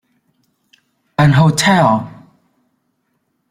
[1.19, 2.09] An hotel.